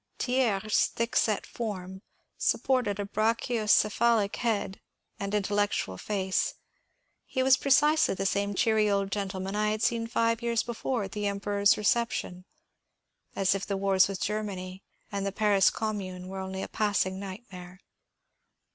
[0.17, 2.01] Thiers' thickset form
[2.35, 4.81] supported a brachyo cephalic head
[5.19, 6.55] and intellectual face.
[7.27, 11.11] He was precisely the same cheery old gentleman I had seen five years before at
[11.11, 12.45] the Emperor's reception,
[13.35, 17.79] as if the wars with Germany and the Paris Commune were only a passing nightmare.